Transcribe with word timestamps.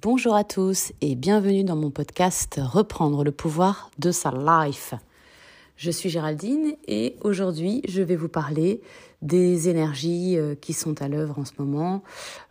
Bonjour 0.00 0.36
à 0.36 0.44
tous 0.44 0.92
et 1.00 1.16
bienvenue 1.16 1.64
dans 1.64 1.74
mon 1.74 1.90
podcast 1.90 2.60
Reprendre 2.62 3.24
le 3.24 3.32
pouvoir 3.32 3.90
de 3.98 4.12
sa 4.12 4.30
life. 4.30 4.94
Je 5.76 5.90
suis 5.90 6.08
Géraldine 6.08 6.76
et 6.86 7.16
aujourd'hui 7.22 7.82
je 7.88 8.00
vais 8.02 8.14
vous 8.14 8.28
parler 8.28 8.80
des 9.22 9.68
énergies 9.68 10.38
euh, 10.38 10.54
qui 10.54 10.72
sont 10.72 11.02
à 11.02 11.08
l'œuvre 11.08 11.40
en 11.40 11.44
ce 11.44 11.50
moment, 11.58 12.04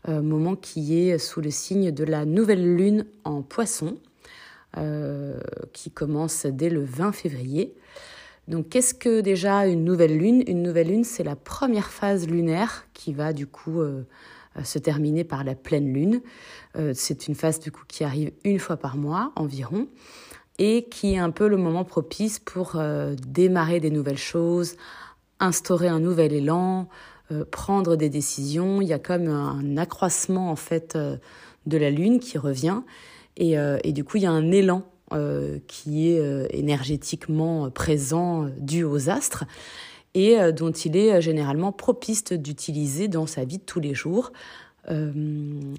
euh, 0.09 0.21
moment 0.21 0.57
qui 0.57 0.99
est 0.99 1.17
sous 1.19 1.39
le 1.39 1.49
signe 1.49 1.91
de 1.91 2.03
la 2.03 2.25
nouvelle 2.25 2.75
lune 2.75 3.05
en 3.23 3.43
poisson 3.43 3.97
euh, 4.75 5.39
qui 5.71 5.89
commence 5.89 6.45
dès 6.47 6.69
le 6.69 6.83
20 6.83 7.13
février. 7.13 7.73
Donc 8.49 8.67
qu'est-ce 8.67 8.93
que 8.93 9.21
déjà 9.21 9.67
une 9.67 9.85
nouvelle 9.85 10.17
lune? 10.17 10.43
Une 10.47 10.63
nouvelle 10.63 10.89
lune 10.89 11.05
c'est 11.05 11.23
la 11.23 11.37
première 11.37 11.91
phase 11.91 12.27
lunaire 12.27 12.87
qui 12.93 13.13
va 13.13 13.31
du 13.31 13.47
coup 13.47 13.81
se 14.63 14.79
terminer 14.79 15.23
par 15.23 15.43
la 15.43 15.55
pleine 15.55 15.93
lune. 15.93 16.21
Euh, 16.75 16.91
c'est 16.95 17.27
une 17.27 17.35
phase 17.35 17.59
du 17.59 17.71
coup 17.71 17.83
qui 17.87 18.03
arrive 18.03 18.31
une 18.43 18.59
fois 18.59 18.77
par 18.77 18.97
mois 18.97 19.31
environ 19.35 19.87
et 20.59 20.87
qui 20.89 21.13
est 21.13 21.19
un 21.19 21.29
peu 21.29 21.47
le 21.47 21.57
moment 21.57 21.83
propice 21.83 22.39
pour 22.39 22.73
euh, 22.75 23.15
démarrer 23.27 23.79
des 23.79 23.91
nouvelles 23.91 24.17
choses, 24.17 24.75
instaurer 25.39 25.87
un 25.87 25.99
nouvel 25.99 26.33
élan, 26.33 26.87
prendre 27.51 27.97
des 27.97 28.09
décisions. 28.09 28.81
Il 28.81 28.87
y 28.87 28.93
a 28.93 28.99
comme 28.99 29.27
un 29.27 29.75
accroissement 29.75 30.49
en 30.49 30.55
fait 30.55 30.97
de 30.97 31.77
la 31.77 31.89
lune 31.89 32.21
qui 32.21 32.37
revient 32.37 32.81
et, 33.35 33.91
du 33.91 34.05
coup 34.05 34.15
il 34.15 34.23
y 34.23 34.25
a 34.25 34.31
un 34.31 34.49
élan 34.49 34.83
qui 35.67 36.09
est 36.09 36.47
énergétiquement 36.57 37.69
présent 37.69 38.49
dû 38.57 38.85
aux 38.85 39.09
astres 39.09 39.43
et 40.17 40.39
euh, 40.39 40.51
dont 40.51 40.71
il 40.71 40.97
est 40.97 41.13
euh, 41.13 41.21
généralement 41.21 41.71
propice 41.71 42.25
d'utiliser 42.33 43.07
dans 43.07 43.27
sa 43.27 43.45
vie 43.45 43.59
de 43.59 43.63
tous 43.63 43.79
les 43.79 43.93
jours. 43.93 44.33
Euh, 44.89 45.11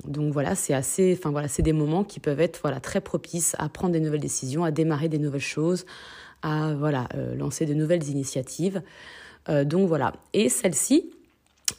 donc 0.06 0.33
voilà, 0.33 0.55
c'est 0.55 0.75
assez, 0.75 1.17
enfin 1.19 1.30
voilà, 1.30 1.48
c'est 1.48 1.62
des 1.62 1.72
moments 1.72 2.05
qui 2.05 2.20
peuvent 2.20 2.41
être 2.41 2.61
voilà 2.62 2.78
très 2.78 3.00
propices 3.00 3.56
à 3.58 3.69
prendre 3.69 3.92
des 3.92 4.00
nouvelles 4.00 4.20
décisions, 4.20 4.62
à 4.64 4.70
démarrer 4.70 5.08
des 5.08 5.19
nouvelles 5.19 5.41
choses, 5.41 5.86
à 6.42 6.75
voilà 6.75 7.08
lancer 7.36 7.67
de 7.67 7.75
nouvelles 7.75 8.08
initiatives. 8.08 8.83
donc 9.64 9.89
voilà, 9.89 10.12
et 10.34 10.50
celle-ci, 10.50 11.11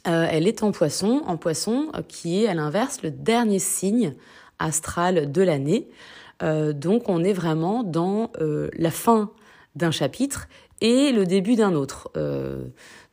elle 0.04 0.48
est 0.48 0.64
en 0.64 0.72
Poisson, 0.72 1.22
en 1.24 1.36
Poisson 1.36 1.92
qui 2.08 2.42
est 2.42 2.48
à 2.48 2.54
l'inverse 2.54 3.00
le 3.02 3.12
dernier 3.12 3.60
signe 3.60 4.12
astral 4.58 5.30
de 5.30 5.42
l'année. 5.42 5.88
donc 6.42 7.08
on 7.08 7.22
est 7.22 7.32
vraiment 7.32 7.84
dans 7.84 8.32
la 8.40 8.90
fin 8.90 9.30
d'un 9.76 9.92
chapitre 9.92 10.48
et 10.80 11.12
le 11.12 11.26
début 11.26 11.56
d'un 11.56 11.74
autre. 11.74 12.10
Euh, 12.16 12.64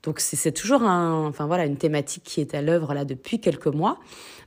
donc 0.04 0.20
c'est 0.20 0.52
toujours 0.52 0.84
un, 0.84 1.26
enfin 1.28 1.48
voilà, 1.48 1.66
une 1.66 1.78
thématique 1.78 2.24
qui 2.24 2.42
est 2.42 2.54
à 2.54 2.62
l'œuvre 2.62 2.94
là 2.94 3.04
depuis 3.06 3.40
quelques 3.40 3.68
mois. 3.68 4.00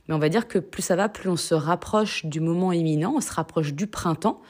Mais 0.07 0.15
on 0.15 0.19
va 0.19 0.29
dire 0.29 0.47
que 0.47 0.59
plus 0.59 0.81
ça 0.81 0.95
va, 0.95 1.09
plus 1.09 1.29
on 1.29 1.35
se 1.35 1.53
rapproche 1.53 2.25
du 2.25 2.39
moment 2.39 2.71
imminent, 2.71 3.13
on 3.15 3.21
se 3.21 3.31
rapproche 3.31 3.73
du 3.73 3.87
printemps, 3.87 4.41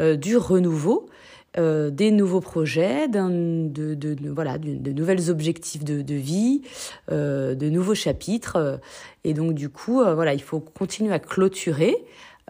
euh, 0.00 0.16
du 0.16 0.36
renouveau, 0.36 1.08
euh, 1.58 1.90
des 1.90 2.12
nouveaux 2.12 2.40
projets, 2.40 3.08
de, 3.08 3.68
de, 3.68 3.94
de, 3.94 4.30
voilà, 4.30 4.56
de, 4.56 4.76
de 4.76 4.92
nouvelles 4.92 5.30
objectifs 5.30 5.82
de, 5.82 6.00
de 6.00 6.14
vie, 6.14 6.62
euh, 7.10 7.56
de 7.56 7.68
nouveaux 7.68 7.96
chapitres. 7.96 8.78
et 9.24 9.34
donc 9.34 9.54
du 9.54 9.68
coup, 9.68 10.00
euh, 10.00 10.14
voilà, 10.14 10.32
il 10.32 10.42
faut 10.42 10.60
continuer 10.60 11.12
à 11.12 11.18
clôturer. 11.18 11.96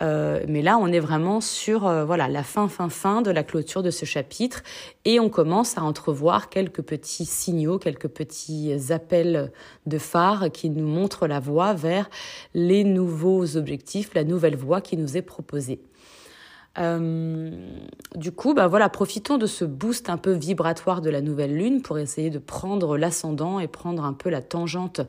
Euh, 0.03 0.45
mais 0.49 0.63
là, 0.63 0.79
on 0.79 0.87
est 0.89 1.01
vraiment 1.01 1.41
sur 1.41 1.87
euh, 1.87 2.05
voilà 2.05 2.29
la 2.29 2.43
fin, 2.43 2.69
fin, 2.69 2.89
fin 2.89 3.23
de 3.23 3.31
la 3.31 3.43
clôture 3.43 3.83
de 3.83 3.91
ce 3.91 4.05
chapitre 4.05 4.63
et 5.05 5.21
on 5.21 5.29
commence 5.29 5.77
à 5.77 5.83
entrevoir 5.83 6.49
quelques 6.49 6.83
petits 6.83 7.27
signaux, 7.27 7.79
quelques 7.79 8.09
petits 8.09 8.73
appels 8.91 9.53
de 9.87 9.99
phare 9.99 10.51
qui 10.51 10.71
nous 10.71 10.87
montrent 10.87 11.27
la 11.27 11.41
voie 11.41 11.75
vers 11.75 12.09
les 12.55 12.85
nouveaux 12.85 13.57
objectifs, 13.57 14.15
la 14.15 14.25
nouvelle 14.25 14.57
voie 14.57 14.81
qui 14.81 14.97
nous 14.97 15.17
est 15.17 15.23
proposée. 15.23 15.81
Euh, 16.79 17.51
du 18.15 18.31
coup, 18.31 18.55
bah 18.55 18.69
voilà, 18.69 18.89
profitons 18.89 19.39
de 19.39 19.47
ce 19.47 19.65
boost 19.65 20.09
un 20.09 20.17
peu 20.17 20.33
vibratoire 20.33 21.01
de 21.01 21.11
la 21.11 21.21
nouvelle 21.21 21.57
lune 21.57 21.83
pour 21.83 21.99
essayer 21.99 22.31
de 22.31 22.39
prendre 22.39 22.97
l'ascendant 22.97 23.59
et 23.59 23.67
prendre 23.67 24.05
un 24.05 24.13
peu 24.13 24.31
la 24.31 24.41
tangente 24.41 25.01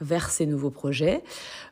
vers 0.00 0.28
ces 0.30 0.44
nouveaux 0.44 0.70
projets. 0.70 1.22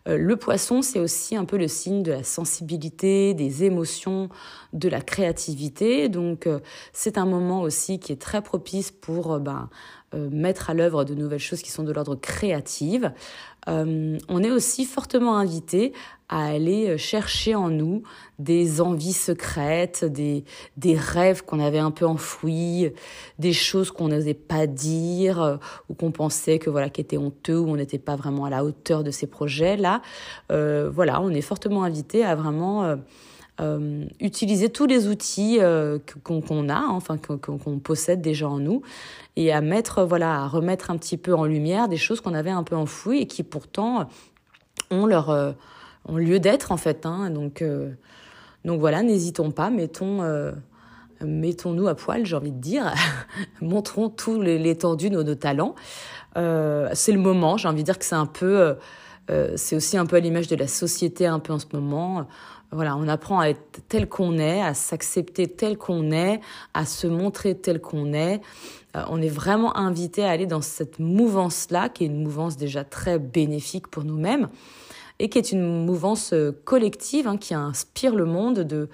Euh, 0.07 0.17
le 0.17 0.37
poisson, 0.37 0.81
c'est 0.81 1.01
aussi 1.01 1.35
un 1.35 1.45
peu 1.45 1.57
le 1.57 1.67
signe 1.67 2.05
de 2.05 2.13
la 2.13 2.23
sensibilité, 2.23 3.35
des 3.35 3.65
émotions, 3.65 4.29
de 4.73 4.89
la 4.89 5.01
créativité. 5.01 6.09
Donc, 6.09 6.47
euh, 6.47 6.61
c'est 6.93 7.19
un 7.19 7.27
moment 7.27 7.63
aussi 7.63 7.99
qui 7.99 8.13
est 8.13 8.21
très 8.21 8.43
propice 8.43 8.93
pour 8.93 9.41
ben, 9.41 9.69
mettre 10.15 10.71
à 10.71 10.75
l'œuvre 10.75 11.05
de 11.05 11.15
nouvelles 11.15 11.39
choses 11.39 11.63
qui 11.63 11.71
sont 11.71 11.83
de 11.83 11.93
l'ordre 11.93 12.15
créatif. 12.17 13.05
Euh, 13.69 14.19
on 14.29 14.43
est 14.43 14.51
aussi 14.51 14.85
fortement 14.85 15.37
invité 15.37 15.93
à 16.29 16.47
aller 16.47 16.89
euh, 16.89 16.97
chercher 16.97 17.55
en 17.55 17.69
nous 17.69 18.03
des 18.39 18.81
envies 18.81 19.13
secrètes, 19.13 20.05
des, 20.05 20.45
des 20.77 20.97
rêves 20.97 21.45
qu'on 21.45 21.61
avait 21.61 21.79
un 21.79 21.93
peu 21.93 22.07
enfouis, 22.07 22.91
des 23.39 23.53
choses 23.53 23.93
qu'on 23.93 24.09
n'osait 24.09 24.35
pas 24.35 24.67
dire 24.67 25.41
euh, 25.41 25.57
ou 25.89 25.95
qu'on 25.95 26.11
pensait 26.11 26.59
que 26.59 26.71
voilà 26.71 26.89
qui 26.91 27.01
étaient 27.01 27.19
honteux 27.19 27.59
ou 27.59 27.69
on 27.69 27.77
n'était 27.77 27.99
pas 27.99 28.17
vraiment 28.17 28.47
à 28.47 28.51
la 28.51 28.65
hauteur 28.65 29.05
de 29.05 29.13
ces 29.13 29.29
projets 29.29 29.77
là. 29.77 30.03
Euh, 30.51 30.91
voilà, 30.93 31.21
on 31.21 31.31
est 31.31 31.43
fortement 31.43 31.85
invité 31.85 32.25
à 32.25 32.35
vraiment 32.35 32.85
euh, 32.85 32.97
utiliser 34.21 34.71
tous 34.71 34.87
les 34.87 35.09
outils 35.09 35.59
euh, 35.61 35.99
qu'on 36.25 36.69
a, 36.69 36.75
hein, 36.75 36.89
enfin 36.91 37.17
qu'on 37.19 37.79
possède 37.79 38.21
déjà 38.21 38.49
en 38.49 38.59
nous, 38.59 38.83
et 39.37 39.53
à 39.53 39.61
mettre, 39.61 40.05
voilà, 40.05 40.43
à 40.43 40.49
remettre 40.49 40.91
un 40.91 40.97
petit 40.97 41.17
peu 41.17 41.35
en 41.35 41.45
lumière 41.45 41.89
des 41.89 41.97
choses 41.97 42.21
qu'on 42.21 42.35
avait 42.35 42.51
un 42.51 42.65
peu 42.65 42.77
enfouies 42.77 43.19
et 43.19 43.27
qui 43.27 43.43
pourtant 43.43 44.09
ont 44.91 45.07
leur 45.07 45.31
euh, 45.31 45.53
lieu 46.09 46.41
d'être 46.41 46.73
en 46.73 46.77
fait. 46.77 47.07
Hein, 47.07 47.31
donc 47.31 47.63
donc 48.65 48.81
voilà, 48.81 49.03
n'hésitons 49.03 49.51
pas, 49.51 49.71
mettons 49.71 50.23
mettons-nous 51.21 51.87
à 51.87 51.95
poil, 51.95 52.27
j'ai 52.27 52.35
envie 52.35 52.51
de 52.51 52.61
dire, 52.61 52.93
montrons 53.61 54.09
tout 54.09 54.41
l'étendue 54.41 55.09
de 55.09 55.23
nos 55.23 55.35
talents. 55.37 55.77
c'est 56.35 57.13
le 57.13 57.19
moment, 57.19 57.57
j'ai 57.59 57.69
envie 57.69 57.83
de 57.83 57.87
dire 57.87 57.99
que 57.99 58.05
c'est 58.05 58.17
un 58.17 58.27
peu, 58.27 58.77
c'est 59.55 59.77
aussi 59.77 59.97
un 59.97 60.07
peu 60.07 60.17
à 60.17 60.21
l'image 60.21 60.49
de 60.49 60.57
la 60.57 60.67
société 60.67 61.27
un 61.27 61.39
peu 61.39 61.53
en 61.53 61.61
ce 61.61 61.67
moment 61.73 62.27
voilà, 62.73 62.97
on 62.97 63.07
apprend 63.07 63.41
à 63.41 63.49
être 63.49 63.81
tel 63.89 64.09
qu'on 64.09 64.39
est, 64.39 64.63
à 64.63 64.73
s'accepter 64.73 65.47
tel 65.47 65.77
qu'on 65.77 66.11
est, 66.11 66.41
à 66.73 66.87
se 66.87 67.07
montrer 67.07 67.55
tel 67.55 67.81
qu'on 67.81 68.15
est. 68.15 68.41
Euh, 68.97 69.05
on 69.09 69.21
est 69.21 69.29
vraiment 69.29 69.77
invité 69.77 70.25
à 70.25 70.31
aller 70.31 70.47
dans 70.47 70.63
cette 70.63 70.99
mouvance-là, 70.99 71.91
qui 71.91 72.05
est 72.05 72.07
une 72.07 72.23
mouvance 72.23 72.57
déjà 72.57 72.83
très 72.83 73.19
bénéfique 73.19 73.89
pour 73.89 74.05
nous-mêmes, 74.05 74.49
et 75.19 75.29
qui 75.29 75.39
est 75.39 75.53
une 75.53 75.85
mouvance 75.85 76.33
euh, 76.33 76.53
collective 76.65 77.29
hein, 77.29 77.37
qui 77.37 77.55
inspire 77.55 78.15
le 78.15 78.25
monde 78.25 78.61
de 78.61 78.89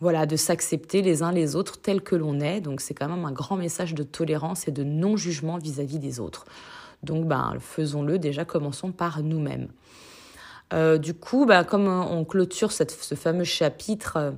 voilà 0.00 0.26
de 0.26 0.36
s'accepter 0.36 1.02
les 1.02 1.22
uns 1.22 1.32
les 1.32 1.56
autres 1.56 1.80
tels 1.80 2.02
que 2.02 2.16
l'on 2.16 2.40
est. 2.40 2.60
Donc 2.60 2.82
c'est 2.82 2.94
quand 2.94 3.08
même 3.08 3.24
un 3.24 3.32
grand 3.32 3.56
message 3.56 3.94
de 3.94 4.02
tolérance 4.02 4.68
et 4.68 4.70
de 4.70 4.84
non-jugement 4.84 5.56
vis-à-vis 5.56 5.98
des 5.98 6.20
autres. 6.20 6.44
Donc 7.02 7.26
ben 7.26 7.54
faisons-le 7.58 8.18
déjà, 8.18 8.44
commençons 8.44 8.92
par 8.92 9.22
nous-mêmes. 9.22 9.68
Euh, 10.74 10.98
du 10.98 11.14
coup, 11.14 11.46
bah, 11.46 11.64
comme 11.64 11.86
on 11.86 12.24
clôture 12.24 12.72
ce 12.72 13.14
fameux 13.14 13.44
chapitre, 13.44 14.34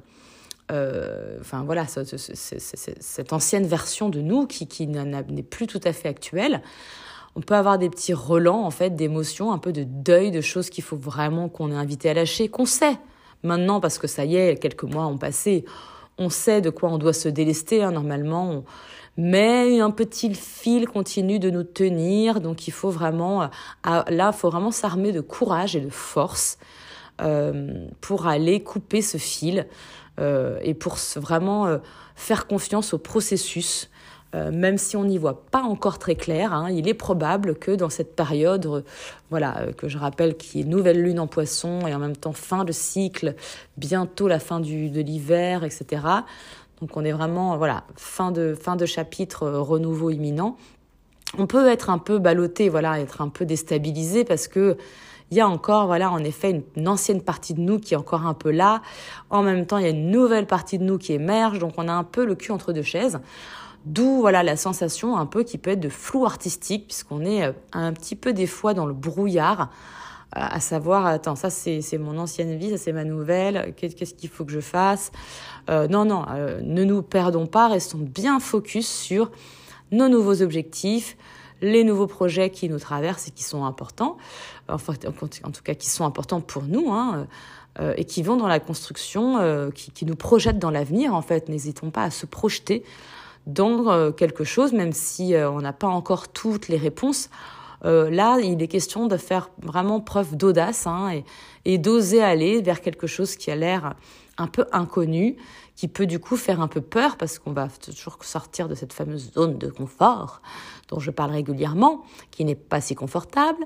euh, 0.71 1.39
voilà, 1.65 1.87
cette 1.87 3.33
ancienne 3.33 3.67
version 3.67 4.09
de 4.09 4.21
nous 4.21 4.47
qui, 4.47 4.67
qui 4.67 4.87
n'est 4.87 5.43
plus 5.43 5.67
tout 5.67 5.81
à 5.85 5.93
fait 5.93 6.09
actuelle, 6.09 6.63
on 7.37 7.41
peut 7.41 7.55
avoir 7.55 7.79
des 7.79 7.91
petits 7.91 8.15
relents 8.15 8.65
en 8.65 8.71
fait 8.71 8.91
d'émotions, 8.91 9.53
un 9.53 9.59
peu 9.59 9.73
de 9.73 9.85
deuil, 9.85 10.31
de 10.31 10.41
choses 10.41 10.71
qu'il 10.71 10.85
faut 10.85 10.97
vraiment 10.97 11.49
qu'on 11.49 11.71
est 11.71 11.77
invité 11.77 12.11
à 12.11 12.15
lâcher, 12.15 12.49
qu'on 12.49 12.67
sait 12.67 12.97
maintenant 13.43 13.81
parce 13.81 13.99
que 13.99 14.07
ça 14.07 14.25
y 14.25 14.37
est, 14.37 14.57
quelques 14.57 14.85
mois 14.85 15.07
ont 15.07 15.19
passé, 15.19 15.65
on 16.19 16.31
sait 16.31 16.61
de 16.61 16.71
quoi 16.71 16.91
on 16.91 16.99
doit 16.99 17.13
se 17.13 17.29
délester. 17.29 17.83
Hein, 17.83 17.93
normalement, 17.93 18.65
mais 19.17 19.81
un 19.81 19.91
petit 19.91 20.35
fil 20.35 20.87
continue 20.87 21.39
de 21.39 21.51
nous 21.51 21.65
tenir. 21.65 22.41
Donc 22.41 22.69
il 22.69 22.73
faut 22.73 22.91
vraiment, 22.91 23.43
euh, 23.43 24.03
là, 24.09 24.33
faut 24.33 24.51
vraiment 24.51 24.71
s'armer 24.71 25.13
de 25.13 25.21
courage 25.21 25.77
et 25.77 25.81
de 25.81 25.91
force 25.91 26.59
euh, 27.23 27.87
pour 28.03 28.27
aller 28.27 28.63
couper 28.63 29.01
ce 29.01 29.17
fil 29.17 29.67
euh, 30.21 30.59
et 30.63 30.75
pour 30.75 30.99
vraiment 31.17 31.67
euh, 31.67 31.79
faire 32.15 32.47
confiance 32.47 32.93
au 32.93 32.99
processus. 32.99 33.91
Euh, 34.35 34.51
même 34.51 34.77
si 34.77 34.97
on 34.97 35.05
n'y 35.05 35.19
voit 35.19 35.45
pas 35.51 35.63
encore 35.63 35.99
très 35.99 36.17
clair, 36.17 36.53
hein, 36.53 36.69
il 36.71 36.89
est 36.89 36.95
probable 36.95 37.55
que 37.55 37.71
dans 37.71 37.91
cette 37.91 38.17
période, 38.17 38.85
voilà, 39.31 39.67
que 39.77 39.89
je 39.89 39.99
rappelle 39.99 40.37
qui 40.37 40.61
est 40.61 40.65
nouvelle 40.65 41.01
lune 41.01 41.21
en 41.21 41.27
poisson 41.27 41.87
et 41.87 41.95
en 41.95 41.99
même 41.99 42.17
temps 42.17 42.33
fin 42.33 42.65
de 42.65 42.73
cycle, 42.73 43.35
bientôt 43.77 44.27
la 44.27 44.41
fin 44.41 44.61
de 44.61 44.67
l'hiver, 44.67 45.63
etc. 45.65 46.03
Donc 46.81 46.97
on 46.97 47.05
est 47.05 47.13
vraiment 47.13 47.57
voilà 47.57 47.85
fin 47.97 48.33
de 48.33 48.55
fin 48.55 48.77
de 48.77 48.85
chapitre 48.85 49.45
euh, 49.45 49.61
renouveau 49.61 50.11
imminent. 50.11 50.57
On 51.39 51.47
peut 51.47 51.69
être 51.69 51.91
un 51.91 51.99
peu 51.99 52.19
ballotté, 52.19 52.69
voilà, 52.69 53.01
être 53.01 53.21
un 53.21 53.29
peu 53.29 53.45
déstabilisé 53.45 54.25
parce 54.25 54.49
que 54.49 54.77
il 55.31 55.37
y 55.37 55.41
a 55.41 55.49
encore 55.49 55.87
voilà 55.87 56.11
en 56.11 56.23
effet 56.23 56.63
une, 56.77 56.89
ancienne 56.89 57.21
partie 57.21 57.55
de 57.55 57.61
nous 57.61 57.81
qui 57.81 57.95
est 57.95 57.97
encore 57.97 58.27
un 58.27 58.35
peu 58.35 58.51
là. 58.51 58.83
En 59.31 59.43
même 59.43 59.67
temps, 59.67 59.79
il 59.79 59.85
y 59.85 59.87
a 59.87 59.91
une 59.91 60.11
nouvelle 60.11 60.47
partie 60.47 60.79
de 60.79 60.85
nous 60.85 60.99
qui 60.99 61.13
émerge, 61.13 61.59
donc 61.59 61.75
on 61.79 61.89
a 61.89 61.93
un 61.93 62.05
peu 62.05 62.25
le 62.25 62.35
cul 62.35 62.53
entre 62.53 62.73
deux 62.73 62.83
chaises. 62.83 63.19
D'où 63.87 64.21
voilà 64.21 64.43
la 64.43 64.57
sensation 64.57 65.17
un 65.17 65.27
peu 65.27 65.43
qui 65.43 65.59
peut 65.59 65.71
être 65.71 65.81
de 65.81 65.89
flou 65.89 66.27
artistique 66.27 66.87
puisqu'on 66.89 67.25
est 67.25 67.45
euh, 67.45 67.53
un 67.73 67.93
petit 67.93 68.17
peu 68.17 68.33
des 68.33 68.47
fois 68.47 68.75
dans 68.75 68.87
le 68.87 68.95
brouillard 68.95 69.71
à 70.33 70.61
savoir, 70.61 71.07
attends, 71.07 71.37
ça 71.37 71.49
c'est 71.49 71.99
mon 71.99 72.19
ancienne 72.19 72.59
vie, 72.59 72.71
ça 72.71 72.77
c'est 72.77 72.93
ma 72.93 73.05
nouvelle, 73.05 73.73
qu'est-ce 73.77 74.13
qu'il 74.13 74.29
faut 74.29 74.45
que 74.45 74.53
je 74.53 74.61
fasse? 74.61 75.11
Non, 75.69 76.05
non, 76.05 76.27
ne 76.63 76.85
nous 76.85 77.01
perdons 77.01 77.47
pas, 77.47 77.69
restons 77.69 77.99
bien 77.99 78.39
focus 78.39 78.87
sur 78.87 79.31
nos 79.93 80.09
nouveaux 80.09 80.43
objectifs, 80.43 81.17
les 81.63 81.85
nouveaux 81.85 82.09
projets 82.09 82.51
qui 82.51 82.69
nous 82.69 82.79
traversent 82.79 83.29
et 83.29 83.31
qui 83.31 83.45
sont 83.45 83.65
importants, 83.65 84.19
enfin, 84.69 84.95
en 85.45 85.51
tout 85.51 85.63
cas 85.63 85.75
qui 85.75 85.89
sont 85.89 86.05
importants 86.05 86.43
pour 86.43 86.65
nous, 86.65 86.93
hein, 86.93 87.27
euh, 87.81 87.93
et 87.97 88.05
qui 88.05 88.23
vont 88.23 88.37
dans 88.37 88.47
la 88.47 88.61
construction, 88.61 89.39
euh, 89.39 89.71
qui, 89.71 90.07
nous 90.07 90.17
projettent 90.17 90.59
dans 90.59 90.71
l'avenir, 90.71 91.15
en 91.15 91.21
fait. 91.21 91.49
N'hésitons 91.49 91.91
pas 91.91 92.05
à 92.05 92.11
se 92.11 92.25
projeter 92.25 92.85
dans 93.47 93.91
euh, 93.91 94.11
quelque 94.11 94.45
chose, 94.45 94.73
même 94.73 94.93
si 94.93 95.35
on 95.37 95.61
n'a 95.61 95.73
pas 95.73 95.89
encore 95.89 96.29
toutes 96.29 96.69
les 96.69 96.77
réponses. 96.77 97.31
là, 97.85 98.39
il 98.41 98.61
est 98.61 98.69
question 98.69 99.07
de 99.07 99.17
faire 99.17 99.51
vraiment 99.63 100.01
preuve 100.01 100.37
d'audace 100.37 100.87
hein, 100.87 101.11
et, 101.11 101.25
et 101.65 101.79
d'oser 101.79 102.23
aller 102.23 102.63
vers 102.63 102.81
quelque 102.81 103.07
chose 103.07 103.37
qui 103.37 103.51
a 103.51 103.57
l'air 103.57 103.95
un 104.39 104.47
peu 104.47 104.67
inconnu, 104.73 105.37
qui 105.77 105.89
peut 105.89 106.07
du 106.07 106.19
coup 106.19 106.37
faire 106.37 106.61
un 106.61 106.69
peu 106.69 106.81
peur 106.81 107.17
parce 107.17 107.39
qu'on 107.39 107.53
va 107.53 107.69
toujours 107.69 108.19
sortir 108.23 108.69
de 108.69 108.75
cette 108.75 108.93
fameuse 108.93 109.33
zone 109.33 109.59
de 109.59 109.69
confort 109.69 110.41
dont 110.89 110.99
je 110.99 111.11
parle 111.11 111.33
régulièrement, 111.33 112.03
qui 112.31 112.45
n'est 112.45 112.55
pas 112.55 112.81
si 112.81 112.95
confortable. 112.95 113.65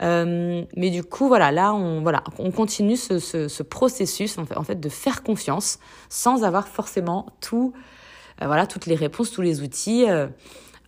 Euh, 0.00 0.64
mais 0.76 0.90
du 0.90 1.04
coup, 1.04 1.28
voilà, 1.28 1.52
là, 1.52 1.74
on, 1.74 2.00
voilà, 2.00 2.24
on 2.38 2.50
continue 2.50 2.96
ce, 2.96 3.18
ce, 3.18 3.48
ce 3.48 3.62
processus 3.62 4.38
en 4.38 4.46
fait, 4.46 4.56
en 4.56 4.62
fait, 4.62 4.80
de 4.80 4.88
faire 4.88 5.22
confiance 5.22 5.78
sans 6.08 6.44
avoir 6.44 6.68
forcément 6.68 7.26
tout, 7.40 7.72
euh, 7.74 7.78
voilà, 8.46 8.66
toutes 8.66 8.86
les 8.86 8.94
réponses, 8.94 9.30
tous 9.30 9.42
les 9.42 9.62
outils. 9.62 10.06
Euh, 10.08 10.26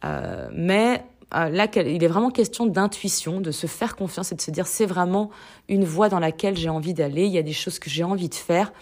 euh 0.04 0.48
mais 0.52 1.04
euh, 1.34 1.48
là, 1.48 1.66
il 1.76 2.02
est 2.02 2.08
vraiment 2.08 2.30
question 2.30 2.66
d'intuition, 2.66 3.40
de 3.40 3.50
se 3.50 3.66
faire 3.66 3.96
confiance 3.96 4.32
et 4.32 4.34
de 4.34 4.40
se 4.40 4.50
dire 4.50 4.66
c'est 4.66 4.86
vraiment 4.86 5.30
une 5.68 5.84
voie 5.84 6.08
dans 6.08 6.20
laquelle 6.20 6.56
j'ai 6.56 6.68
envie 6.68 6.94
d'aller. 6.94 7.24
Il 7.26 7.32
y 7.32 7.38
a 7.38 7.42
des 7.42 7.52
choses 7.52 7.78
que 7.78 7.90
j'ai 7.90 8.04
envie 8.04 8.28
de 8.28 8.34
faire. 8.34 8.72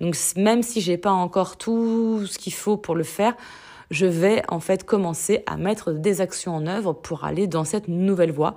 Donc 0.00 0.16
même 0.36 0.62
si 0.62 0.80
j'ai 0.80 0.98
pas 0.98 1.12
encore 1.12 1.56
tout 1.56 2.26
ce 2.26 2.38
qu'il 2.38 2.52
faut 2.52 2.76
pour 2.76 2.94
le 2.94 3.04
faire, 3.04 3.34
je 3.90 4.04
vais 4.04 4.42
en 4.48 4.60
fait 4.60 4.84
commencer 4.84 5.42
à 5.46 5.56
mettre 5.56 5.92
des 5.92 6.20
actions 6.20 6.54
en 6.54 6.66
œuvre 6.66 6.92
pour 6.92 7.24
aller 7.24 7.46
dans 7.46 7.64
cette 7.64 7.88
nouvelle 7.88 8.32
voie. 8.32 8.56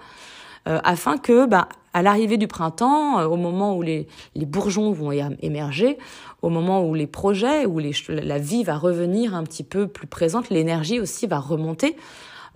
Euh, 0.68 0.80
afin 0.84 1.18
que, 1.18 1.46
bah, 1.46 1.70
à 1.94 2.02
l'arrivée 2.02 2.38
du 2.38 2.48
printemps, 2.48 3.20
euh, 3.20 3.26
au 3.26 3.38
moment 3.38 3.76
où 3.76 3.82
les, 3.82 4.08
bourgeons 4.36 4.92
vont 4.92 5.12
émerger, 5.12 5.98
au 6.42 6.50
moment 6.50 6.86
où 6.86 6.94
les 6.94 7.08
projets, 7.08 7.66
où 7.66 7.80
la 8.10 8.38
vie 8.38 8.64
va 8.64 8.78
revenir 8.78 9.36
un 9.36 9.44
petit 9.44 9.64
peu 9.64 9.88
plus 9.88 10.08
présente, 10.08 10.50
l'énergie 10.50 11.00
aussi 11.00 11.28
va 11.28 11.40
remonter, 11.40 11.96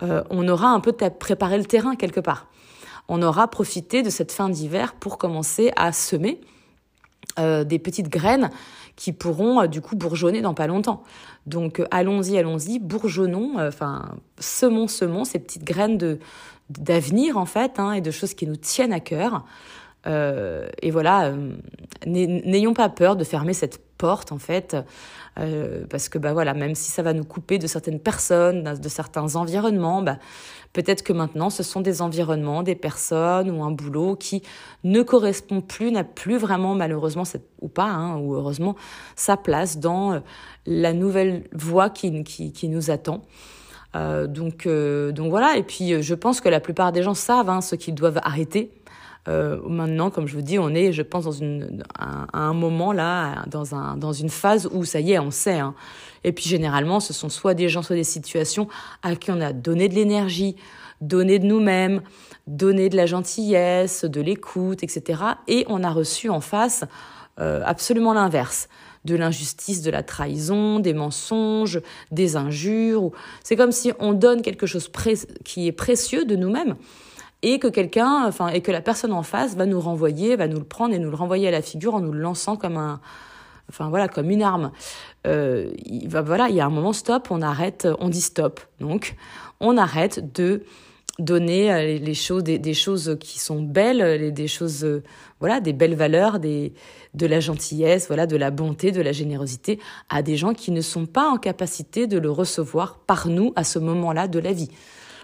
euh, 0.02 0.24
on 0.30 0.48
aura 0.48 0.70
un 0.70 0.80
peu 0.80 0.92
préparé 0.92 1.58
le 1.58 1.66
terrain 1.66 1.96
quelque 1.96 2.20
part. 2.20 2.48
On 3.08 3.22
aura 3.22 3.48
profité 3.48 4.02
de 4.02 4.10
cette 4.10 4.32
fin 4.32 4.50
d'hiver 4.50 4.94
pour 4.94 5.18
commencer 5.18 5.72
à 5.76 5.92
semer 5.92 6.40
des 7.38 7.80
petites 7.80 8.10
graines 8.10 8.52
qui 8.96 9.12
pourront 9.12 9.66
du 9.66 9.82
coup 9.82 9.96
bourgeonner 9.96 10.42
dans 10.42 10.54
pas 10.54 10.68
longtemps. 10.68 11.04
Donc 11.48 11.82
allons-y, 11.90 12.38
allons-y, 12.38 12.78
bourgeonnons, 12.78 13.54
enfin 13.58 14.12
semons, 14.40 14.88
semons 14.88 15.26
ces 15.26 15.40
petites 15.40 15.64
graines 15.64 15.98
de 15.98 16.20
d'avenir 16.70 17.38
en 17.38 17.46
fait 17.46 17.80
hein, 17.80 17.94
et 17.94 18.02
de 18.02 18.12
choses 18.12 18.34
qui 18.34 18.48
nous 18.48 18.56
tiennent 18.56 18.94
à 18.94 19.00
cœur. 19.00 19.46
et 20.06 20.92
voilà, 20.92 21.34
n'ayons 22.06 22.74
pas 22.74 22.90
peur 22.90 23.16
de 23.16 23.24
fermer 23.24 23.54
cette 23.54 23.82
porte 23.98 24.32
en 24.32 24.38
fait, 24.38 24.76
parce 25.90 26.10
que 26.10 26.18
bah 26.18 26.34
voilà, 26.34 26.54
même 26.54 26.76
si 26.76 26.92
ça 26.92 27.04
va 27.04 27.14
nous 27.14 27.24
couper 27.24 27.58
de 27.58 27.68
certaines 27.68 28.00
personnes, 28.00 28.76
de 28.76 28.90
certains 28.90 29.36
environnements, 29.36 30.02
bah, 30.02 30.18
Peut-être 30.74 31.04
que 31.04 31.14
maintenant, 31.14 31.52
ce 31.52 31.62
sont 31.62 31.82
des 31.82 32.02
environnements, 32.02 32.64
des 32.64 32.76
personnes 32.76 33.52
ou 33.52 33.64
un 33.64 33.70
boulot 33.70 34.16
qui 34.16 34.42
ne 34.84 35.04
correspond 35.04 35.62
plus, 35.62 35.92
n'a 35.92 36.04
plus 36.04 36.38
vraiment, 36.38 36.74
malheureusement, 36.74 37.24
ou 37.62 37.68
pas, 37.68 37.86
hein, 37.86 38.18
ou 38.18 38.34
heureusement, 38.34 38.76
sa 39.16 39.38
place 39.38 39.78
dans 39.78 40.14
euh, 40.14 40.20
la 40.66 40.94
nouvelle 40.94 41.44
voie 41.54 41.92
qui 41.92 42.10
nous 42.68 42.92
attend. 42.92 43.22
Euh, 43.96 44.28
donc, 44.28 44.66
euh, 44.66 45.12
donc 45.12 45.30
voilà, 45.30 45.58
et 45.58 45.64
puis 45.64 46.02
je 46.02 46.14
pense 46.16 46.42
que 46.42 46.50
la 46.50 46.60
plupart 46.60 46.92
des 46.92 47.04
gens 47.04 47.14
savent 47.14 47.50
hein, 47.50 47.62
ce 47.62 47.76
qu'ils 47.76 47.96
doivent 47.96 48.20
arrêter. 48.24 48.72
Euh, 49.30 49.62
maintenant, 49.68 50.10
comme 50.10 50.28
je 50.28 50.36
vous 50.36 50.42
dis, 50.42 50.60
on 50.60 50.70
est, 50.70 50.92
je 50.92 51.02
pense, 51.02 51.24
dans 51.24 51.32
une, 51.32 51.84
un, 51.98 52.28
un 52.34 52.54
moment 52.54 52.92
là, 52.92 53.46
dans, 53.48 53.74
un, 53.74 53.96
dans 53.96 54.12
une 54.12 54.30
phase 54.30 54.70
où 54.72 54.84
ça 54.84 55.00
y 55.00 55.14
est, 55.14 55.20
on 55.20 55.32
sait. 55.32 55.60
Hein. 55.60 55.76
Et 56.24 56.34
puis 56.34 56.46
généralement, 56.46 57.00
ce 57.00 57.14
sont 57.14 57.30
soit 57.30 57.54
des 57.54 57.70
gens, 57.70 57.82
soit 57.82 57.96
des 57.96 58.04
situations 58.04 58.68
à 59.02 59.16
qui 59.16 59.32
on 59.32 59.40
a 59.40 59.54
donné 59.54 59.88
de 59.88 59.96
l'énergie, 59.96 60.56
donné 61.00 61.40
de 61.40 61.46
nous-mêmes, 61.46 62.02
donné 62.48 62.90
de 62.90 62.98
la 62.98 63.06
gentillesse, 63.06 64.04
de 64.04 64.20
l'écoute, 64.22 64.84
etc. 64.84 65.22
Et 65.48 65.66
on 65.70 65.84
a 65.84 65.90
reçu 65.90 66.30
en 66.30 66.42
face 66.42 66.84
euh, 67.40 67.62
absolument 67.66 68.14
l'inverse 68.14 68.68
de 69.06 69.16
l'injustice, 69.16 69.82
de 69.82 69.92
la 69.92 70.04
trahison, 70.04 70.80
des 70.80 70.94
mensonges, 70.94 71.82
des 72.12 72.36
injures. 72.36 73.12
C'est 73.44 73.56
comme 73.56 73.72
si 73.72 73.92
on 74.00 74.14
donne 74.14 74.42
quelque 74.42 74.66
chose 74.66 74.90
qui 75.44 75.68
est 75.68 75.72
précieux 75.72 76.26
de 76.26 76.36
nous-mêmes 76.36 76.76
et 77.42 77.60
que 77.60 77.68
quelqu'un, 77.68 78.26
enfin, 78.26 78.48
et 78.48 78.62
que 78.62 78.72
la 78.72 78.82
personne 78.82 79.12
en 79.12 79.24
face 79.24 79.56
va 79.56 79.66
nous 79.66 79.80
renvoyer, 79.80 80.36
va 80.36 80.48
nous 80.48 80.60
le 80.60 80.64
prendre 80.64 80.94
et 80.96 81.00
nous 81.00 81.10
le 81.10 81.16
renvoyer 81.16 81.50
à 81.50 81.52
la 81.52 81.62
figure 81.62 81.96
en 81.96 82.00
nous 82.00 82.14
le 82.14 82.20
lançant 82.20 82.56
comme 82.56 82.78
un, 82.78 83.02
enfin 83.70 83.90
voilà, 83.90 84.08
comme 84.08 84.30
une 84.30 84.42
arme. 84.42 84.72
Euh, 85.28 85.70
il 85.86 86.08
va, 86.08 86.22
voilà, 86.22 86.50
il 86.50 86.56
y 86.56 86.62
a 86.62 86.66
un 86.66 86.70
moment 86.70 86.94
stop, 86.94 87.28
on 87.32 87.42
arrête, 87.42 87.88
on 88.00 88.08
dit 88.08 88.22
stop. 88.22 88.62
Donc, 88.80 89.16
on 89.60 89.78
arrête 89.78 90.34
de 90.34 90.64
donner 91.20 91.72
euh, 91.72 92.00
les 92.00 92.14
choses, 92.14 92.44
des, 92.44 92.74
choses 92.74 93.18
qui 93.20 93.40
sont 93.40 93.62
belles, 93.62 94.34
des 94.34 94.48
choses, 94.48 94.84
euh, 94.84 95.04
voilà, 95.40 95.60
des 95.60 95.74
belles 95.74 95.96
valeurs, 95.96 96.40
des, 96.40 96.74
de 97.14 97.28
la 97.28 97.40
gentillesse, 97.40 98.08
voilà, 98.08 98.26
de 98.26 98.36
la 98.36 98.52
bonté, 98.52 98.92
de 98.92 99.02
la 99.02 99.12
générosité 99.12 99.80
à 100.10 100.24
des 100.24 100.38
gens 100.38 100.54
qui 100.54 100.72
ne 100.72 100.82
sont 100.82 101.06
pas 101.06 101.30
en 101.30 101.38
capacité 101.38 102.08
de 102.08 102.18
le 102.18 102.32
recevoir 102.32 102.98
par 103.00 103.28
nous 103.28 103.54
à 103.56 103.64
ce 103.64 103.80
moment-là 103.80 104.28
de 104.28 104.40
la 104.40 104.54
vie. 104.54 104.70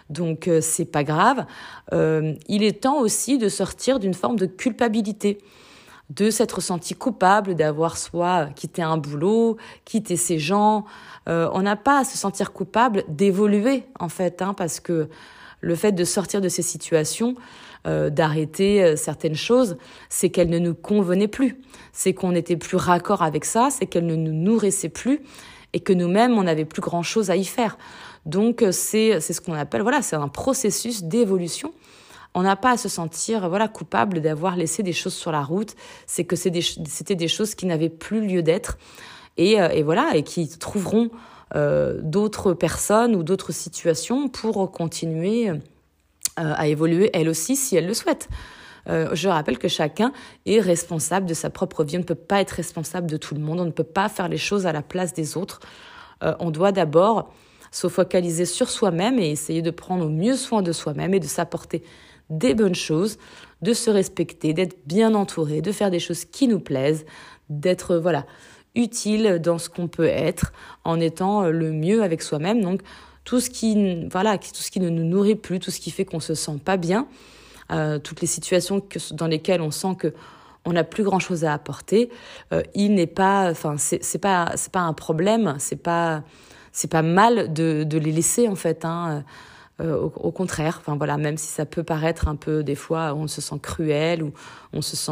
Donc 0.09 0.47
euh, 0.47 0.59
c'est 0.61 0.85
pas 0.85 1.03
grave. 1.03 1.45
Euh, 1.93 2.33
il 2.47 2.63
est 2.63 2.83
temps 2.83 2.99
aussi 2.99 3.37
de 3.37 3.49
sortir 3.49 3.99
d'une 3.99 4.13
forme 4.13 4.37
de 4.37 4.45
culpabilité 4.45 5.39
de 6.09 6.31
s'être 6.31 6.59
senti 6.59 6.95
coupable 6.95 7.53
d'avoir 7.53 7.95
soit 7.95 8.47
quitté 8.55 8.81
un 8.81 8.97
boulot, 8.97 9.57
quitté 9.85 10.17
ses 10.17 10.39
gens. 10.39 10.85
On 11.27 11.61
n'a 11.61 11.75
pas 11.75 11.99
à 11.99 12.03
se 12.03 12.17
sentir 12.17 12.51
coupable 12.51 13.03
d'évoluer 13.07 13.83
en 13.99 14.09
fait, 14.09 14.41
hein, 14.41 14.55
parce 14.55 14.79
que 14.79 15.07
le 15.61 15.75
fait 15.75 15.91
de 15.91 16.03
sortir 16.03 16.41
de 16.41 16.49
ces 16.49 16.61
situations, 16.61 17.35
euh, 17.87 18.09
d'arrêter 18.09 18.83
euh, 18.83 18.95
certaines 18.95 19.35
choses, 19.35 19.77
c'est 20.09 20.29
qu'elles 20.29 20.49
ne 20.49 20.59
nous 20.59 20.75
convenaient 20.75 21.27
plus, 21.27 21.61
c'est 21.93 22.13
qu'on 22.13 22.31
n'était 22.31 22.57
plus 22.57 22.77
raccord 22.77 23.21
avec 23.21 23.45
ça, 23.45 23.69
c'est 23.71 23.85
qu'elles 23.85 24.05
ne 24.05 24.15
nous 24.15 24.33
nourrissaient 24.33 24.89
plus 24.89 25.21
et 25.73 25.79
que 25.79 25.93
nous-mêmes 25.93 26.37
on 26.37 26.43
n'avait 26.43 26.65
plus 26.65 26.81
grand 26.81 27.03
chose 27.03 27.29
à 27.29 27.35
y 27.35 27.45
faire. 27.45 27.77
Donc 28.25 28.63
c'est 28.71 29.19
c'est 29.21 29.33
ce 29.33 29.41
qu'on 29.41 29.53
appelle 29.53 29.81
voilà, 29.81 30.01
c'est 30.01 30.15
un 30.15 30.27
processus 30.27 31.03
d'évolution 31.03 31.73
on 32.33 32.43
n'a 32.43 32.55
pas 32.55 32.71
à 32.71 32.77
se 32.77 32.89
sentir 32.89 33.49
voilà 33.49 33.67
coupable 33.67 34.21
d'avoir 34.21 34.55
laissé 34.55 34.83
des 34.83 34.93
choses 34.93 35.13
sur 35.13 35.31
la 35.31 35.41
route. 35.41 35.75
C'est 36.05 36.25
que 36.25 36.35
c'était 36.35 37.15
des 37.15 37.27
choses 37.27 37.55
qui 37.55 37.65
n'avaient 37.65 37.89
plus 37.89 38.25
lieu 38.25 38.43
d'être 38.43 38.77
et, 39.37 39.61
euh, 39.61 39.69
et, 39.69 39.83
voilà 39.83 40.15
et 40.15 40.23
qui 40.23 40.47
trouveront 40.57 41.05
euh, 41.05 41.09
d'autres 41.55 42.53
personnes 42.53 43.15
ou 43.15 43.23
d'autres 43.23 43.51
situations 43.51 44.29
pour 44.29 44.71
continuer 44.71 45.51
euh, 46.39 46.53
à 46.55 46.67
évoluer 46.67 47.09
elles 47.13 47.27
aussi 47.27 47.55
si 47.57 47.75
elles 47.75 47.87
le 47.87 47.93
souhaitent. 47.93 48.29
Euh, 48.87 49.09
je 49.13 49.27
rappelle 49.27 49.57
que 49.57 49.67
chacun 49.67 50.13
est 50.45 50.61
responsable 50.61 51.25
de 51.25 51.33
sa 51.33 51.49
propre 51.49 51.83
vie. 51.83 51.97
On 51.97 51.99
ne 51.99 52.05
peut 52.05 52.15
pas 52.15 52.39
être 52.39 52.51
responsable 52.51 53.07
de 53.07 53.17
tout 53.17 53.35
le 53.35 53.41
monde. 53.41 53.59
On 53.59 53.65
ne 53.65 53.71
peut 53.71 53.83
pas 53.83 54.07
faire 54.07 54.29
les 54.29 54.37
choses 54.37 54.65
à 54.65 54.71
la 54.71 54.81
place 54.81 55.13
des 55.13 55.35
autres. 55.35 55.59
Euh, 56.23 56.35
on 56.39 56.51
doit 56.51 56.71
d'abord 56.71 57.33
se 57.71 57.87
focaliser 57.87 58.45
sur 58.45 58.69
soi-même 58.69 59.19
et 59.19 59.29
essayer 59.31 59.61
de 59.61 59.71
prendre 59.71 60.05
au 60.05 60.09
mieux 60.09 60.35
soin 60.35 60.61
de 60.61 60.71
soi-même 60.71 61.13
et 61.13 61.19
de 61.19 61.27
s'apporter 61.27 61.83
des 62.29 62.53
bonnes 62.53 62.75
choses, 62.75 63.17
de 63.61 63.73
se 63.73 63.89
respecter, 63.89 64.53
d'être 64.53 64.77
bien 64.85 65.15
entouré, 65.15 65.61
de 65.61 65.71
faire 65.73 65.91
des 65.91 65.99
choses 65.99 66.23
qui 66.23 66.47
nous 66.47 66.59
plaisent, 66.59 67.05
d'être 67.49 67.97
voilà 67.97 68.25
utile 68.75 69.39
dans 69.43 69.57
ce 69.57 69.69
qu'on 69.69 69.87
peut 69.87 70.07
être 70.07 70.51
en 70.83 70.99
étant 70.99 71.43
le 71.43 71.71
mieux 71.71 72.03
avec 72.03 72.21
soi-même. 72.21 72.61
Donc 72.61 72.81
tout 73.23 73.39
ce 73.39 73.49
qui 73.49 74.07
voilà 74.09 74.37
tout 74.37 74.53
ce 74.53 74.71
qui 74.71 74.79
ne 74.79 74.89
nous 74.89 75.03
nourrit 75.03 75.35
plus, 75.35 75.59
tout 75.59 75.71
ce 75.71 75.79
qui 75.79 75.91
fait 75.91 76.05
qu'on 76.05 76.19
se 76.19 76.33
sent 76.33 76.59
pas 76.63 76.77
bien, 76.77 77.07
euh, 77.71 77.99
toutes 77.99 78.21
les 78.21 78.27
situations 78.27 78.81
dans 79.11 79.27
lesquelles 79.27 79.61
on 79.61 79.71
sent 79.71 79.95
que 79.97 80.13
on 80.65 80.73
n'a 80.73 80.83
plus 80.83 81.03
grand 81.03 81.19
chose 81.19 81.45
à 81.45 81.53
apporter, 81.53 82.09
euh, 82.53 82.61
il 82.75 82.93
n'est 82.93 83.07
pas, 83.07 83.49
enfin 83.49 83.75
c'est 83.77 84.17
pas 84.17 84.51
c'est 84.55 84.71
pas 84.71 84.81
un 84.81 84.93
problème, 84.93 85.55
c'est 85.59 85.81
pas 85.81 86.23
c'est 86.71 86.89
pas 86.89 87.01
mal 87.01 87.53
de, 87.53 87.85
les 87.91 88.11
laisser 88.11 88.47
en 88.47 88.55
fait. 88.55 88.85
Hein. 88.85 89.23
Euh, 89.81 89.97
au, 89.97 90.31
contraire, 90.31 90.77
enfin 90.81 90.97
voilà, 90.97 91.17
même 91.17 91.37
si 91.37 91.47
ça 91.47 91.65
peut 91.65 91.83
paraître 91.83 92.27
un 92.27 92.35
peu 92.35 92.63
des 92.63 92.75
fois, 92.75 93.13
on 93.15 93.27
se 93.27 93.39
sent 93.39 93.55
cruel 93.61 94.23
ou 94.23 94.33
on 94.73 94.81
se 94.81 94.97
sent, 94.97 95.11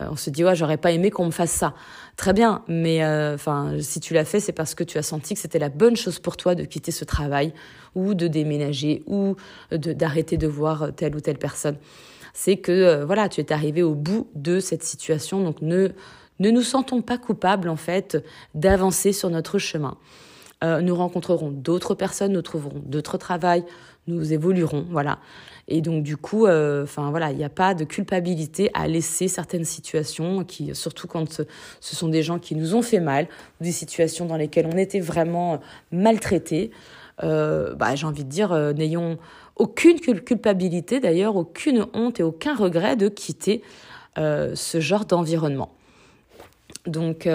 euh, 0.00 0.08
on 0.10 0.16
se 0.16 0.28
dit 0.28 0.44
ouais, 0.44 0.54
j'aurais 0.54 0.76
pas 0.76 0.90
aimé 0.90 1.10
qu'on 1.10 1.26
me 1.26 1.30
fasse 1.30 1.52
ça. 1.52 1.74
Très 2.16 2.32
bien, 2.32 2.62
mais 2.66 3.04
euh, 3.04 3.34
enfin 3.34 3.74
si 3.80 4.00
tu 4.00 4.14
l'as 4.14 4.24
fait, 4.24 4.40
c'est 4.40 4.52
parce 4.52 4.74
que 4.74 4.84
tu 4.84 4.96
as 4.96 5.02
senti 5.02 5.34
que 5.34 5.40
c'était 5.40 5.58
la 5.58 5.68
bonne 5.68 5.96
chose 5.96 6.18
pour 6.18 6.38
toi 6.38 6.54
de 6.54 6.64
quitter 6.64 6.90
ce 6.90 7.04
travail 7.04 7.52
ou 7.94 8.14
de 8.14 8.26
déménager 8.26 9.02
ou 9.06 9.36
d'arrêter 9.70 10.38
de, 10.38 10.46
voir 10.46 10.94
telle 10.96 11.14
ou 11.14 11.20
telle 11.20 11.38
personne. 11.38 11.76
c'est 12.32 12.56
que 12.56 13.04
voilà, 13.04 13.28
tu 13.28 13.42
es 13.42 13.52
arrivé 13.52 13.82
au 13.82 13.94
bout 13.94 14.28
de 14.34 14.60
cette 14.60 14.82
situation. 14.82 15.42
Donc 15.42 15.60
ne 15.60 15.90
ne 16.38 16.50
nous 16.50 16.62
sentons 16.62 17.00
pas 17.00 17.18
coupables 17.18 17.68
en 17.68 17.76
fait 17.76 18.22
d'avancer 18.54 19.12
sur 19.12 19.28
notre 19.30 19.58
chemin. 19.58 19.96
nous 20.62 20.94
rencontrerons 20.94 21.50
d'autres 21.50 21.94
personnes, 21.94 22.32
nous 22.32 22.42
trouverons 22.42 22.82
d'autres 22.84 23.18
travails, 23.18 23.64
nous 24.06 24.32
évoluerons, 24.32 24.86
voilà. 24.90 25.18
Et 25.68 25.80
donc 25.80 26.04
du 26.04 26.16
coup, 26.16 26.46
euh, 26.46 26.84
enfin 26.84 27.10
voilà, 27.10 27.32
il 27.32 27.38
n'y 27.38 27.44
a 27.44 27.48
pas 27.48 27.74
de 27.74 27.84
culpabilité 27.84 28.70
à 28.72 28.86
laisser 28.86 29.26
certaines 29.26 29.64
situations, 29.64 30.44
qui 30.44 30.74
surtout 30.74 31.08
quand 31.08 31.42
ce 31.80 31.96
sont 31.96 32.08
des 32.08 32.22
gens 32.22 32.38
qui 32.38 32.54
nous 32.54 32.74
ont 32.74 32.82
fait 32.82 33.00
mal, 33.00 33.28
des 33.60 33.72
situations 33.72 34.26
dans 34.26 34.36
lesquelles 34.36 34.68
on 34.72 34.76
était 34.76 35.00
vraiment 35.00 35.60
maltraités. 35.90 36.70
Euh, 37.24 37.74
bah, 37.74 37.94
j'ai 37.94 38.06
envie 38.06 38.24
de 38.24 38.28
dire, 38.28 38.52
euh, 38.52 38.72
n'ayons 38.72 39.18
aucune 39.56 39.98
culpabilité, 39.98 41.00
d'ailleurs 41.00 41.36
aucune 41.36 41.86
honte 41.94 42.20
et 42.20 42.22
aucun 42.22 42.54
regret 42.54 42.96
de 42.96 43.08
quitter 43.08 43.62
ce 44.16 44.80
genre 44.80 45.04
d'environnement. 45.04 45.74
Donc 46.86 47.28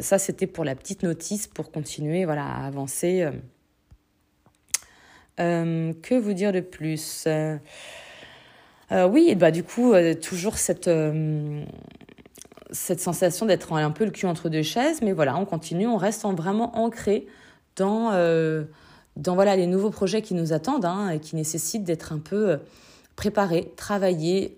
ça, 0.00 0.18
c'était 0.18 0.46
pour 0.46 0.64
la 0.64 0.76
petite 0.76 1.02
notice 1.02 1.46
pour 1.48 1.72
continuer, 1.72 2.24
voilà, 2.24 2.44
à 2.44 2.66
avancer. 2.66 3.28
Euh, 5.38 5.92
que 6.02 6.14
vous 6.14 6.32
dire 6.32 6.52
de 6.52 6.60
plus? 6.60 7.24
Euh, 7.26 7.56
euh, 8.92 9.06
Oui, 9.06 9.34
bah 9.34 9.50
du 9.50 9.62
coup, 9.62 9.94
toujours 10.22 10.56
cette, 10.56 10.90
cette 12.70 13.00
sensation 13.00 13.46
d'être 13.46 13.72
un 13.72 13.90
peu 13.90 14.04
le 14.04 14.10
cul 14.10 14.26
entre 14.26 14.48
deux 14.48 14.62
chaises, 14.62 15.02
mais 15.02 15.12
voilà, 15.12 15.36
on 15.36 15.44
continue, 15.44 15.86
on 15.86 15.96
reste 15.96 16.24
vraiment 16.24 16.76
ancré 16.78 17.26
dans, 17.76 18.12
dans 19.16 19.34
voilà, 19.34 19.56
les 19.56 19.66
nouveaux 19.66 19.90
projets 19.90 20.22
qui 20.22 20.34
nous 20.34 20.52
attendent 20.52 20.84
hein, 20.84 21.10
et 21.10 21.20
qui 21.20 21.36
nécessitent 21.36 21.84
d'être 21.84 22.12
un 22.12 22.18
peu 22.18 22.58
préparés, 23.16 23.72
travaillés. 23.76 24.54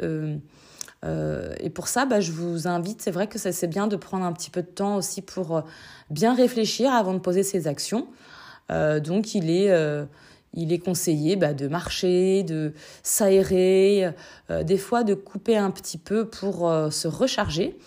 et 1.05 1.71
pour 1.71 1.89
ça, 1.89 2.05
bah, 2.05 2.21
je 2.21 2.33
vous 2.33 2.69
invite, 2.69 3.03
c'est 3.03 3.11
vrai 3.11 3.27
que 3.27 3.39
c'est 3.39 3.67
bien 3.67 3.87
de 3.89 3.97
prendre 3.97 4.25
un 4.25 4.33
petit 4.33 4.51
peu 4.51 4.63
de 4.63 4.69
temps 4.69 4.97
aussi 4.97 5.23
pour 5.23 5.63
bien 6.11 6.35
réfléchir 6.35 6.93
avant 6.93 7.15
de 7.15 7.19
poser 7.19 7.43
ses 7.43 7.67
actions. 7.67 8.07
donc 8.69 9.35
il 9.35 9.51
est 9.51 9.73
il 10.55 10.73
est 10.73 10.79
conseillé 10.79 11.37
bah, 11.37 11.55
de 11.55 11.69
marcher, 11.69 12.43
de 12.43 12.73
s'aérer, 13.03 14.11
euh, 14.51 14.63
des 14.63 14.79
fois 14.79 15.05
de 15.05 15.15
couper 15.15 15.57
un 15.57 15.71
petit 15.71 15.99
peu 15.99 16.27
pour 16.27 16.69
euh, 16.69 16.91
se 16.91 17.09
recharger, 17.09 17.79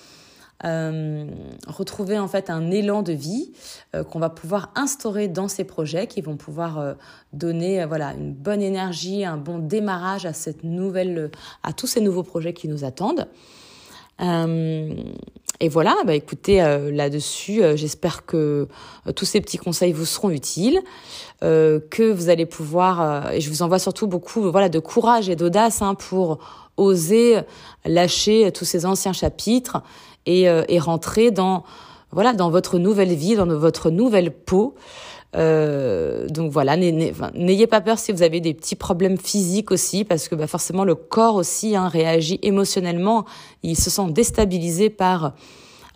euh, 0.64 1.26
retrouver 1.66 2.20
en 2.20 2.28
fait 2.28 2.52
un 2.52 2.70
élan 2.70 3.02
de 3.02 3.14
vie 3.14 3.52
qu'on 4.10 4.20
va 4.20 4.30
pouvoir 4.30 4.72
instaurer 4.76 5.28
dans 5.28 5.48
ces 5.48 5.64
projets, 5.64 6.06
qui 6.06 6.22
vont 6.22 6.38
pouvoir 6.38 6.96
donner 7.34 7.84
voilà 7.86 8.14
une 8.14 8.32
bonne 8.32 8.62
énergie, 8.62 9.26
un 9.26 9.38
bon 9.38 9.58
démarrage 9.58 10.28
à 10.28 10.34
cette 10.34 10.64
nouvelle, 10.64 11.32
à 11.64 11.74
tous 11.74 11.88
ces 11.88 12.00
nouveaux 12.00 12.22
projets 12.22 12.54
qui 12.54 12.68
nous 12.68 12.84
attendent. 12.84 13.28
Et 15.64 15.70
voilà, 15.70 15.96
bah 16.08 16.16
écoutez, 16.16 16.60
euh, 16.64 16.90
là-dessus, 16.92 17.62
euh, 17.62 17.76
j'espère 17.76 18.26
que 18.26 18.68
euh, 19.06 19.12
tous 19.12 19.26
ces 19.26 19.40
petits 19.42 19.60
conseils 19.60 19.94
vous 19.94 20.06
seront 20.06 20.32
utiles, 20.32 20.82
que 21.42 22.12
vous 22.12 22.30
allez 22.30 22.46
pouvoir, 22.46 23.32
et 23.32 23.42
je 23.42 23.50
vous 23.50 23.64
envoie 23.64 23.80
surtout 23.80 24.06
beaucoup, 24.06 24.52
voilà, 24.52 24.70
de 24.70 24.78
courage 24.78 25.28
et 25.28 25.36
d'audace 25.36 25.82
hein, 25.82 25.96
pour 25.96 26.38
oser 26.78 27.40
lâcher 27.84 28.52
tous 28.52 28.64
ces 28.64 28.86
anciens 28.86 29.12
chapitres 29.12 29.82
et, 30.28 30.44
et 30.44 30.78
rentrer 30.78 31.32
dans, 31.32 31.64
voilà, 32.12 32.34
dans 32.34 32.52
votre 32.52 32.78
nouvelle 32.78 33.16
vie, 33.16 33.36
dans 33.36 33.48
votre 33.48 33.90
nouvelle 33.90 34.30
peau. 34.30 34.76
Euh, 35.36 36.28
donc 36.28 36.52
voilà, 36.52 36.76
n'ayez 36.76 37.68
pas 37.68 37.82
peur 37.82 37.98
si 37.98 38.12
vous 38.12 38.22
avez 38.22 38.42
des 38.42 38.54
petits 38.54 38.76
problèmes 38.76 39.18
physiques 39.18 39.72
aussi, 39.72 40.04
parce 40.04 40.28
que 40.28 40.36
bah, 40.36 40.48
forcément 40.48 40.84
le 40.84 40.96
corps 40.96 41.36
aussi 41.36 41.76
hein, 41.76 41.88
réagit 41.88 42.40
émotionnellement. 42.44 43.26
Il 43.64 43.78
se 43.78 43.90
sent 43.90 44.10
déstabilisé 44.10 44.90
par 44.90 45.34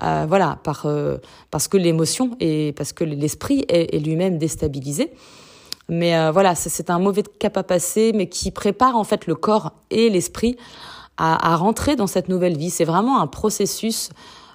euh, 0.03 0.25
voilà, 0.27 0.59
par 0.63 0.85
euh, 0.85 1.17
parce 1.51 1.67
que 1.67 1.77
l'émotion 1.77 2.31
et 2.39 2.73
parce 2.77 2.93
que 2.93 3.03
l'esprit 3.03 3.65
est, 3.69 3.99
lui-même 3.99 4.37
déstabilisé. 4.37 5.11
Mais 5.87 6.31
voilà, 6.31 6.55
c'est 6.55 6.89
un 6.89 6.97
mauvais 6.97 7.21
cap 7.37 7.57
à 7.57 7.63
passer, 7.63 8.11
mais 8.15 8.27
qui 8.27 8.49
prépare 8.49 8.97
en 8.97 9.03
fait 9.03 9.27
le 9.27 9.35
corps 9.35 9.71
et 9.91 10.09
l'esprit 10.09 10.57
à, 11.17 11.55
rentrer 11.55 11.95
dans 11.95 12.07
cette 12.07 12.27
nouvelle 12.27 12.57
vie. 12.57 12.71
C'est 12.71 12.85
vraiment 12.85 13.21
un 13.21 13.27
processus. 13.27 14.09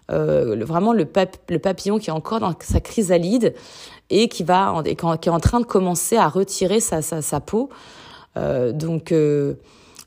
Vraiment 0.08 0.92
le 0.92 1.04
papillon 1.04 2.00
qui 2.00 2.10
est 2.10 2.12
encore 2.12 2.40
dans 2.40 2.52
sa 2.58 2.80
chrysalide 2.80 3.54
et 4.10 4.28
qui 4.28 4.44
va 4.44 4.82
qui 4.84 5.28
est 5.28 5.32
en 5.32 5.40
train 5.40 5.60
de 5.60 5.64
commencer 5.64 6.16
à 6.16 6.28
retirer 6.28 6.80
sa 6.80 7.40
peau. 7.40 7.70
Euh, 8.36 8.72
donc 8.72 9.12
euh, 9.12 9.54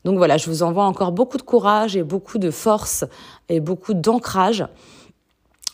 donc 0.05 0.17
voilà, 0.17 0.37
je 0.37 0.49
vous 0.49 0.63
envoie 0.63 0.83
encore 0.83 1.11
beaucoup 1.11 1.37
de 1.37 1.43
courage 1.43 1.95
et 1.95 2.03
beaucoup 2.03 2.37
de 2.37 2.51
force 2.51 3.05
et 3.49 3.59
beaucoup 3.59 3.93
d'ancrage, 3.93 4.65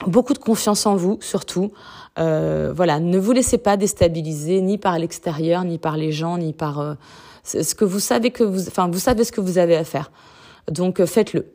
beaucoup 0.05 0.33
de 0.33 0.39
confiance 0.39 0.85
en 0.85 0.95
vous 0.95 1.17
surtout. 1.21 1.71
Euh, 2.19 2.71
voilà, 2.75 2.99
ne 2.99 3.17
vous 3.17 3.31
laissez 3.31 3.57
pas 3.57 3.77
déstabiliser 3.77 4.61
ni 4.61 4.77
par 4.77 4.99
l'extérieur, 4.99 5.63
ni 5.63 5.77
par 5.77 5.97
les 5.97 6.11
gens, 6.11 6.37
ni 6.37 6.53
par 6.53 6.79
euh, 6.79 6.93
ce 7.43 7.73
que 7.73 7.85
vous 7.85 7.99
savez 7.99 8.31
que 8.31 8.43
vous, 8.43 8.67
enfin 8.67 8.87
vous 8.87 8.99
savez 8.99 9.23
ce 9.23 9.31
que 9.31 9.41
vous 9.41 9.57
avez 9.57 9.75
à 9.75 9.83
faire. 9.83 10.11
Donc 10.69 10.99
euh, 10.99 11.05
faites-le. 11.05 11.51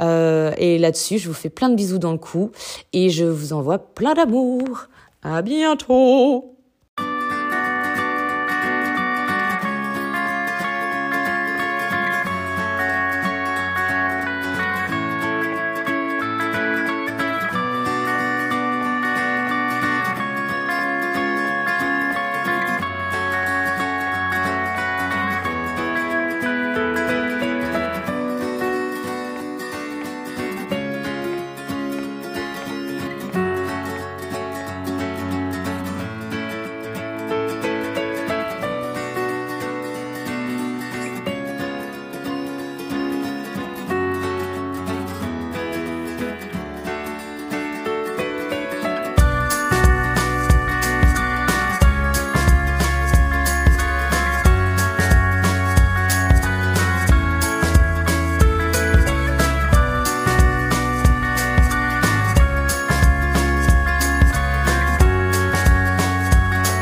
Euh, 0.00 0.52
et 0.58 0.78
là-dessus, 0.78 1.18
je 1.18 1.28
vous 1.28 1.34
fais 1.34 1.48
plein 1.48 1.70
de 1.70 1.74
bisous 1.74 1.98
dans 1.98 2.12
le 2.12 2.18
cou 2.18 2.50
et 2.92 3.08
je 3.08 3.24
vous 3.24 3.52
envoie 3.52 3.78
plein 3.78 4.14
d'amour. 4.14 4.88
À 5.28 5.42
bientôt 5.42 6.55